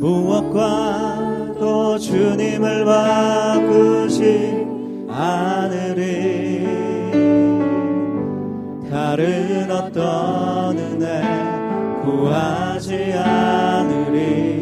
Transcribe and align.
무엇과도 0.00 1.98
주님을 1.98 2.84
바꾸지 2.84 4.66
않으리? 5.08 6.64
다른 8.90 9.70
어떤 9.70 10.76
은혜 10.78 11.22
구하지 12.04 13.12
않으리? 13.14 14.54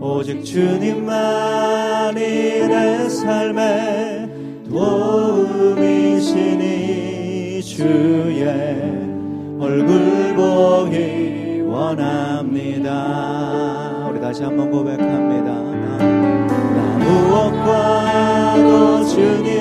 오직 0.00 0.44
주님만이 0.44 2.16
내 2.16 3.08
삶에 3.08 4.28
도움이시니 4.68 6.26
주의 7.62 8.44
얼굴 9.60 10.34
보기 10.34 11.62
원하 11.66 12.25
다시 14.36 14.44
한번 14.44 14.70
고백합니다. 14.70 15.50
나, 15.50 15.96
나 15.96 16.98
무엇과도 16.98 19.08
주님 19.08 19.55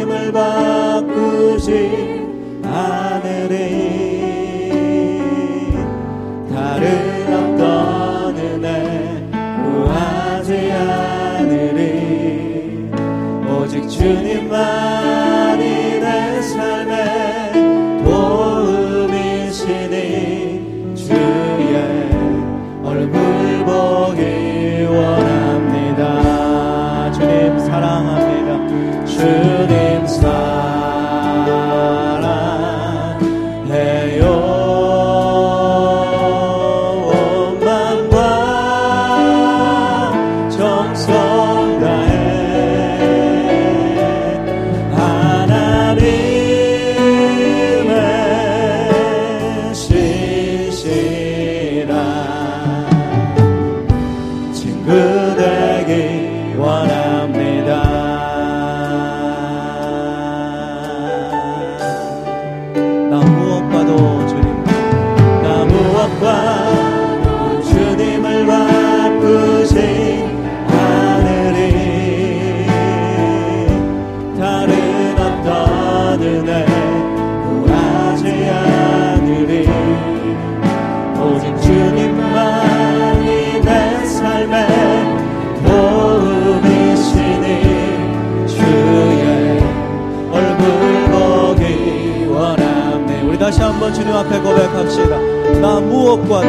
l'amour 95.66 96.20
quoi 96.28 96.42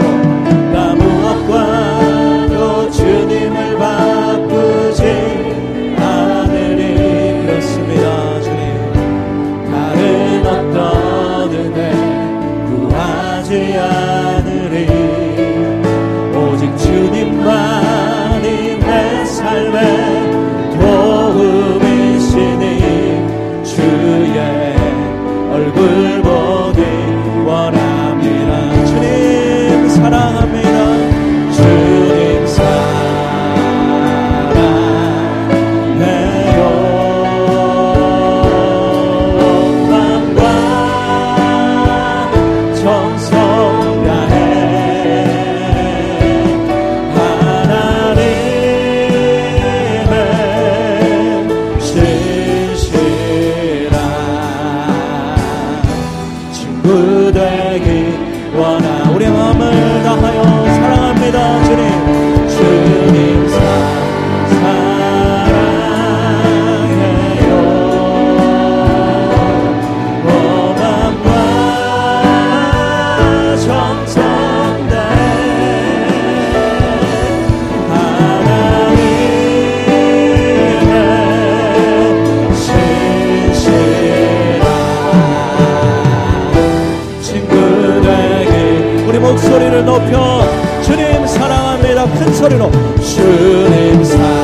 높여 89.87 90.43
주님 90.83 91.27
사랑합니다. 91.27 92.05
큰 92.13 92.35
소리로 92.35 92.71
주님 93.01 94.05
사랑 94.05 94.36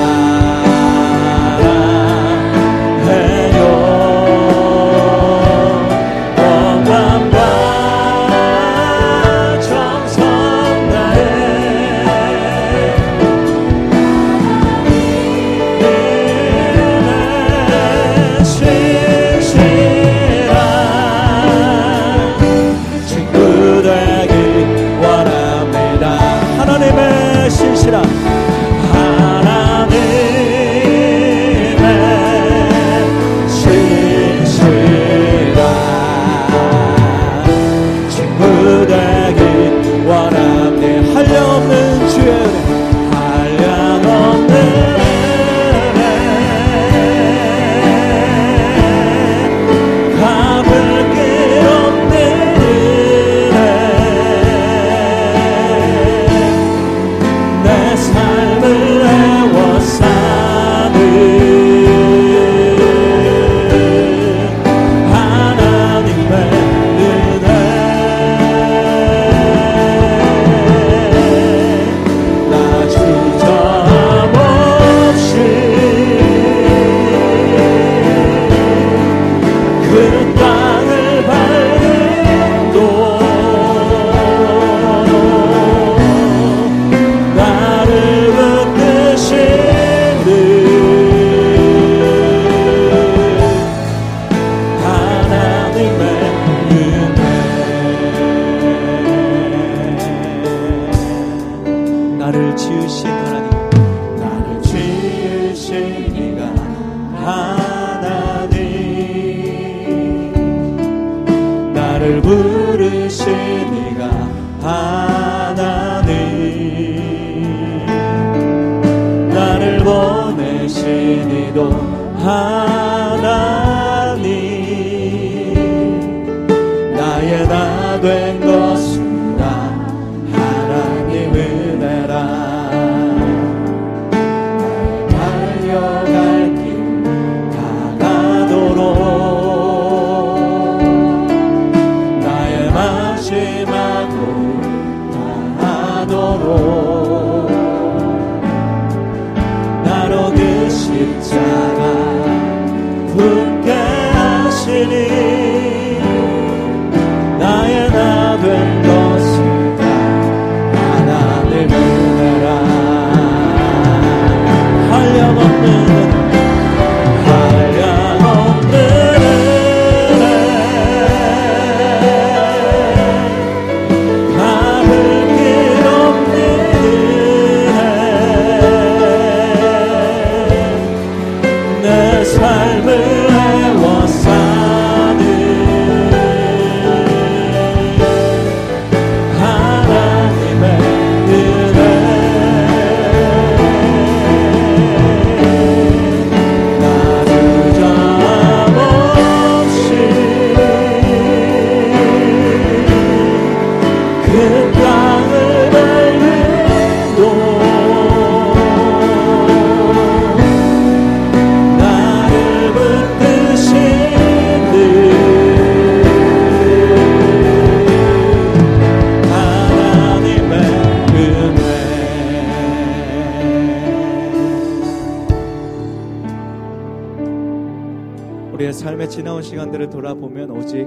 우리의 228.63 228.73
삶의 228.73 229.11
지나온 229.11 229.43
시간들을 229.43 229.91
돌아보면 229.91 230.51
오직 230.53 230.87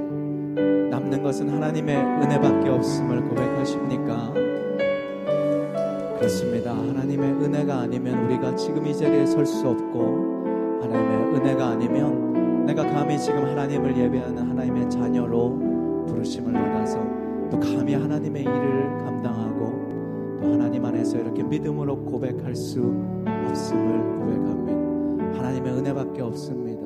남는 0.89 1.22
것은 1.22 1.50
하나님의 1.50 1.98
은혜밖에 1.98 2.69
없음을 2.69 3.27
고백하십니까? 3.27 4.31
그렇습니다. 6.18 6.72
하나님의 6.72 7.31
은혜가 7.31 7.80
아니면 7.80 8.25
우리가 8.25 8.56
지금 8.56 8.88
이 8.88 8.95
자리에 8.95 9.25
설 9.25 9.45
수 9.45 9.68
없고 9.68 10.80
하나님의 10.83 11.36
은혜가 11.36 11.68
아니면 11.68 12.66
내가 12.66 12.86
감히 12.86 13.19
지금 13.19 13.44
하나님을 13.44 13.98
예배하는 13.98 14.38
하나님의 14.38 14.89
자녀로 14.89 16.06
부르심을 16.07 16.54
받아서 16.54 17.00
또 17.51 17.60
감히 17.60 17.94
하나님의 17.94 18.44
일을 18.44 18.98
감당하고 19.04 20.39
또 20.42 20.54
하나님 20.54 20.86
안에서 20.86 21.18
이렇게 21.18 21.44
믿음으로 21.44 22.06
고백할 22.06 22.56
수 22.56 22.95
없음을 23.50 24.18
고백합니다. 24.19 25.39
하나님의 25.39 25.74
은혜밖에 25.74 26.22
없습니다. 26.22 26.84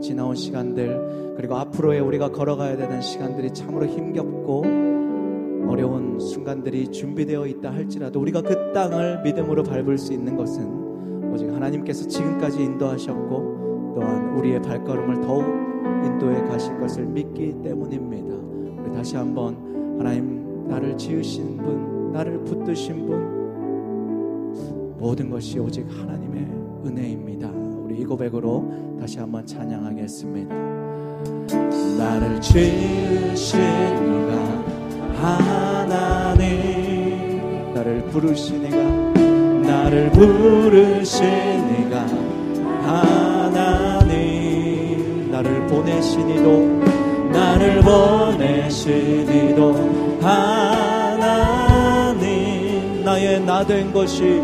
지나온 0.00 0.34
시간들 0.34 1.34
그리고 1.36 1.56
앞으로의 1.56 2.00
우리가 2.00 2.30
걸어가야 2.30 2.76
되는 2.76 3.00
시간들이 3.00 3.52
참으로 3.52 3.86
힘겹고 3.86 4.64
어려운 5.68 6.18
순간들이 6.18 6.90
준비되어 6.90 7.46
있다 7.46 7.72
할지라도 7.72 8.20
우리가 8.20 8.42
그 8.42 8.72
땅을 8.72 9.22
믿음으로 9.22 9.62
밟을 9.62 9.98
수 9.98 10.12
있는 10.12 10.36
것은 10.36 11.32
오직 11.32 11.48
하나님께서 11.48 12.06
지금까지 12.06 12.62
인도하셨고 12.62 13.94
또한 13.96 14.36
우리의 14.36 14.62
발걸음을 14.62 15.20
더욱 15.22 15.44
인도해 16.04 16.42
가실 16.42 16.78
것을 16.78 17.04
믿기 17.06 17.54
때문입니다. 17.62 18.34
우리 18.82 18.92
다시 18.92 19.16
한번 19.16 19.56
하나님 19.98 20.68
나를 20.68 20.96
지으신 20.96 21.56
분, 21.56 22.12
나를 22.12 22.44
붙드신 22.44 23.06
분 23.06 24.96
모든 24.98 25.30
것이 25.30 25.58
오직 25.58 25.86
하나님의 25.90 26.46
은혜입니다. 26.86 27.65
우리 27.96 28.02
이 28.02 28.04
고백으로 28.04 28.70
다시 29.00 29.18
한번 29.18 29.46
찬양하겠습니다. 29.46 30.54
나를 31.98 32.38
지으신 32.42 33.58
이가 33.58 34.36
하나님 35.22 36.44
나를 37.72 38.02
부르시니가 38.08 38.76
나를 39.62 40.10
부르시니가 40.10 42.06
하나님 42.84 44.50
나를 45.30 45.66
보내시니도 45.66 46.66
나를 47.32 47.80
보내시니도 47.80 49.74
하나님 50.20 51.16
나의 53.04 53.40
나 53.40 53.64
된 53.64 53.90
것이 53.90 54.42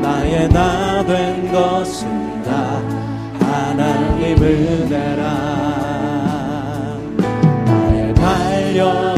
나의 0.00 0.48
나 0.48 1.02
된 1.04 1.52
것은 1.52 2.42
다 2.42 2.80
하나님 3.40 4.36
은혜라. 4.42 5.24
나의 7.66 8.14
달려 8.14 9.17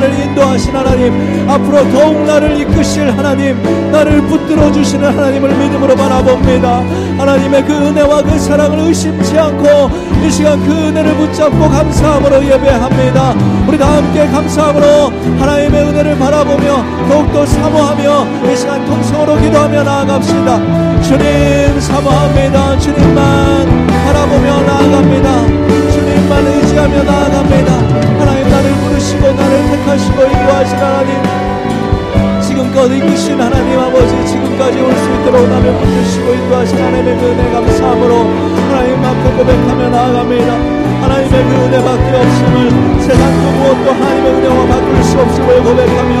나를 0.00 0.18
인도하신 0.18 0.74
하나님 0.74 1.50
앞으로 1.50 1.90
더욱 1.90 2.24
나를 2.24 2.58
이끄실 2.58 3.10
하나님 3.10 3.62
나를 3.92 4.22
붙들어 4.22 4.72
주시는 4.72 5.06
하나님을 5.10 5.54
믿음으로 5.54 5.94
바라봅니다. 5.94 6.82
하나님의 7.18 7.66
그 7.66 7.72
은혜와 7.74 8.22
그 8.22 8.38
사랑을 8.38 8.78
의심치 8.78 9.38
않고 9.38 9.90
이 10.24 10.30
시간 10.30 10.58
그 10.64 10.72
은혜를 10.72 11.14
붙잡고 11.16 11.68
감사함으로 11.68 12.42
예배합니다. 12.42 13.34
우리 13.68 13.76
다 13.76 13.96
함께 13.96 14.26
감사함으로 14.26 15.12
하나님의 15.38 15.82
은혜를 15.82 16.18
바라보며 16.18 16.82
더욱더 17.06 17.44
사모하며 17.44 18.50
이 18.50 18.56
시간 18.56 18.82
통성으로 18.86 19.38
기도하며 19.38 19.82
나아갑시다. 19.82 21.02
주님 21.02 21.78
사모합니다. 21.78 22.78
주님만 22.78 23.86
바라보며 24.06 24.62
나아갑니다. 24.62 25.46
주님만 25.92 26.46
의지하며 26.46 27.02
나아갑니다. 27.02 28.29
택하시고 29.70 30.22
인도하신 30.22 30.76
하나님 30.76 31.10
지금껏 32.42 32.86
이끄신 32.92 33.40
하나님 33.40 33.78
아버지 33.78 34.26
지금까지 34.26 34.80
올 34.80 34.90
수 34.92 35.04
있도록 35.14 35.48
나를 35.48 35.72
붙드시고 35.78 36.34
인도하신 36.34 36.76
하나님의 36.76 37.16
그 37.18 37.26
은혜 37.26 37.50
감사함으로 37.52 38.14
하나님 38.70 39.04
앞에 39.04 39.30
고백하며 39.36 39.88
나아갑니다. 39.88 40.52
하나님의 41.02 41.30
그 41.30 41.50
은혜밖에 41.64 42.16
없음을 42.16 43.00
세상 43.00 43.22
그 43.40 43.44
무엇도 43.58 43.90
하나님의 43.92 44.32
은혜와 44.34 44.66
바꿀 44.66 45.04
수 45.04 45.18
없음을 45.20 45.62
고백하며 45.62 46.12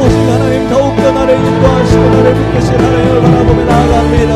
오직 0.00 0.16
하나님 0.32 0.68
더욱더 0.68 1.12
나를 1.12 1.34
인도하시고 1.36 2.02
나를 2.10 2.34
붙드신 2.34 2.74
하나님을 2.74 3.22
바라보며 3.22 3.64
나아갑니다. 3.64 4.34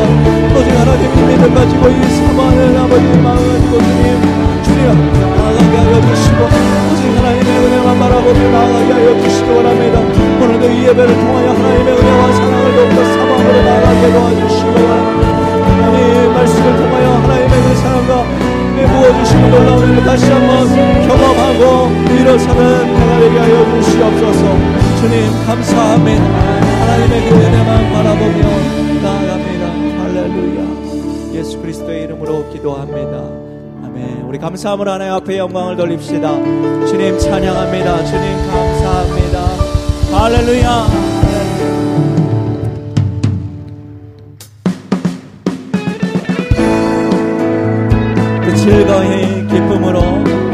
오직 0.57 0.69
하나님 0.79 1.03
믿음 1.27 1.53
가지고 1.53 1.89
이 1.89 2.03
사모하는 2.17 2.77
아버지 2.77 3.03
마음 3.17 3.37
가지고 3.37 3.77
주님 3.79 4.63
주님 4.63 5.40
나아가게 5.61 5.77
하여 5.77 6.01
주시고 6.01 6.43
오직 6.91 7.17
하나님의 7.17 7.57
은혜만 7.57 7.99
바라보며 7.99 8.49
나아가게 8.49 8.93
하여 8.93 9.21
주시기 9.21 9.49
원합니다. 9.51 9.99
오늘도 9.99 10.69
이 10.71 10.87
예배를 10.87 11.19
통하여 11.19 11.51
하나님의 11.51 11.93
은혜와 11.93 12.31
사랑을 12.33 12.75
더욱더 12.75 13.03
사모함으로 13.05 13.61
나아가게 13.61 14.11
도와주시기 14.11 14.71
바랍니다 14.73 15.41
하나님 15.85 16.33
말씀을 16.33 16.77
통하여 16.77 17.09
하나님의 17.11 17.61
그 17.61 17.75
사랑과 17.75 18.25
부어주시는 18.81 19.51
놀라운 19.51 19.83
은혜를 19.83 20.03
다시 20.03 20.31
한번 20.31 20.67
경험하고 21.07 22.13
일어서는 22.15 22.93
내가 22.93 23.19
되게 23.19 23.39
하여 23.39 23.81
주시옵소서. 23.81 24.57
주님 24.99 25.45
감사합니다. 25.45 26.23
하나님의 26.81 27.29
그 27.29 27.35
은혜만 27.35 27.93
바라보며 27.93 28.41
나아갑니다. 29.03 30.03
할렐루야. 30.03 31.35
예수 31.35 31.59
그리스도의 31.59 32.03
이름으로 32.05 32.49
기도합니다. 32.49 33.40
우리 34.31 34.39
감사함으로 34.39 34.89
하나님 34.89 35.13
앞에 35.15 35.37
영광을 35.37 35.75
돌립시다. 35.75 36.31
주님 36.87 37.19
찬양합니다. 37.19 38.05
주님 38.05 38.49
감사합니다. 38.49 39.41
할렐루야. 40.17 40.87
그 48.41 48.55
즐거이 48.55 49.47
기쁨으로 49.47 49.99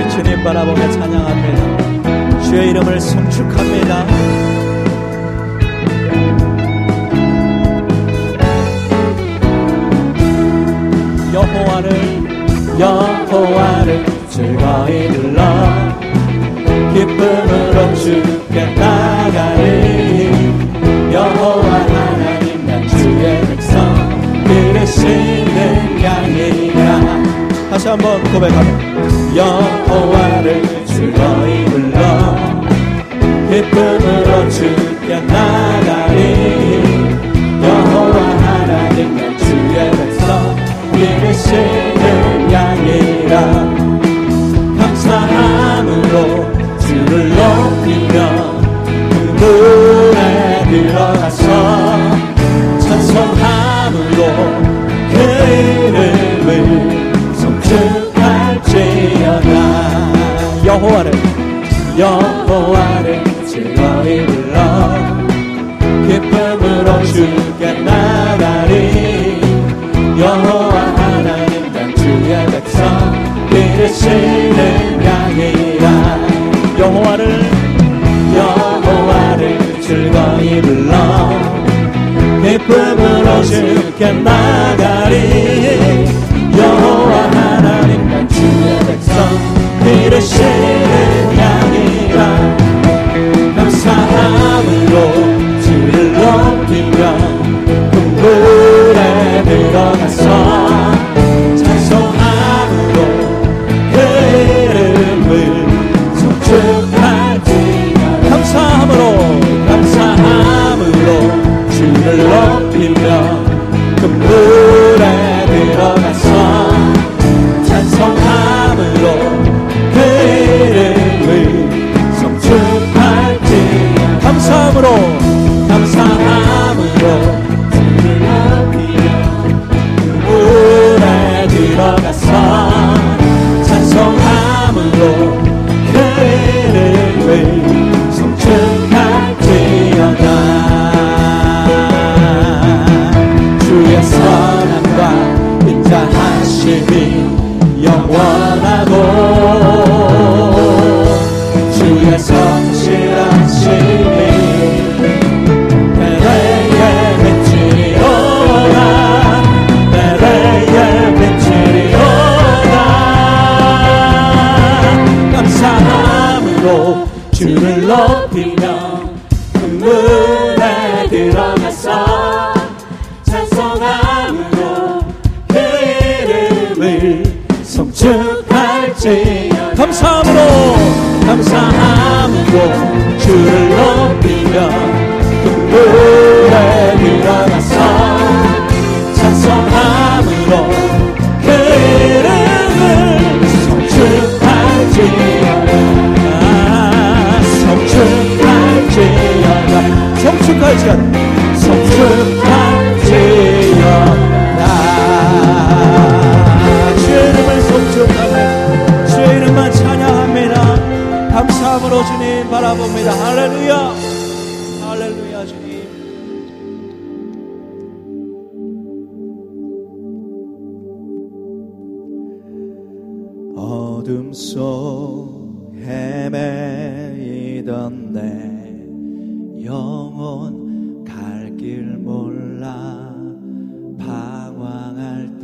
주님 0.09 0.43
바라보며 0.43 0.91
찬양합니다. 0.93 2.41
주의 2.49 2.71
이름을 2.71 2.99
송축합니다. 2.99 3.66
즐거이 14.37 15.07
불러 15.07 15.41
기쁨으로 16.93 17.95
주께 17.95 18.65
나가리. 18.75 20.29
여호와 21.11 21.73
하나님 21.73 22.67
난 22.67 22.87
주의 22.87 23.41
백성 23.47 24.43
그르시는 24.45 26.03
양이라. 26.03 26.79
다시 27.71 27.87
한번 27.87 28.21
고백하며 28.31 28.96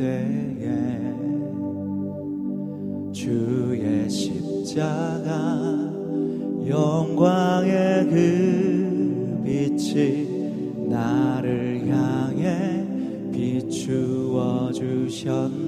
때에 0.04 0.68
주의 3.10 4.10
십자가 4.10 5.58
영광의 6.66 8.06
그 8.10 9.42
빛이 9.44 10.28
나를 10.90 11.88
향해 11.88 12.84
비추어 13.32 14.70
주셨네 14.72 15.63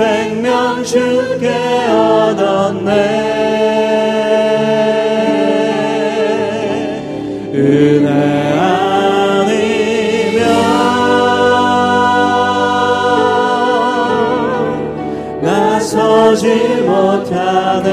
생명 0.00 0.82
주께 0.82 1.50
얻었네. 1.90 2.90
은혜 7.52 8.08
아니면 8.58 9.60
나서지 15.42 16.46
못하네. 16.86 17.90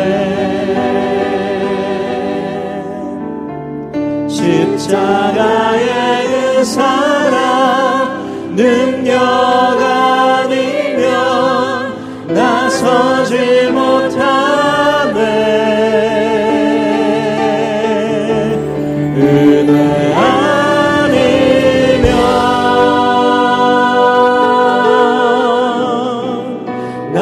십자가의 4.30 5.88
그 6.28 6.63
사랑 6.63 8.56
능력 8.56 9.97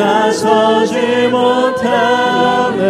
나서지 0.06 1.28
못하네 1.30 2.84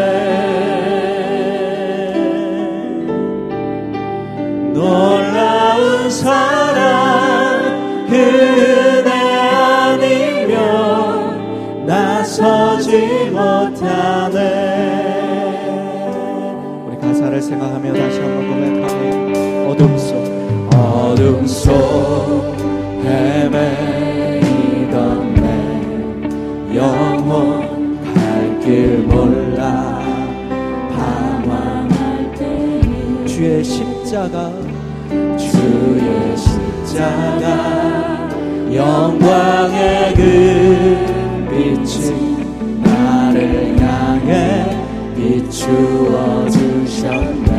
놀라운 4.73 6.09
사랑 6.09 8.05
그 8.09 8.15
은혜 8.15 9.11
아니면 9.95 10.55
나서지 11.85 13.29
못하네 13.31 14.39
우리 16.85 16.97
가사를 16.99 17.41
생각하며 17.41 17.93
다시 17.93 18.19
한번 18.19 18.44
십자가. 34.15 34.49
주의 35.37 36.37
십자가 36.37 38.29
영광의 38.73 40.13
그 40.15 41.49
빛이 41.49 42.37
나를 42.81 43.77
향해 43.77 44.33
비추어 45.17 46.49
주셨네 46.49 47.54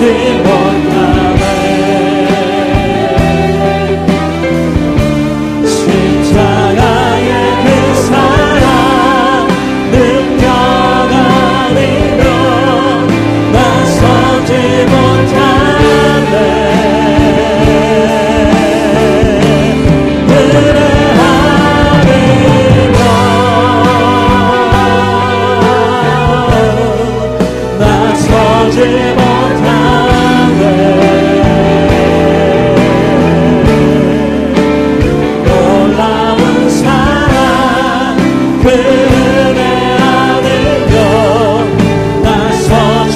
나서 0.00 0.89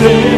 say 0.04 0.33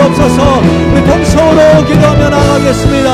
주시옵소서 0.00 0.60
우리 0.92 1.02
평소로 1.04 1.84
기도하며 1.86 2.30
나가겠습니다. 2.30 3.09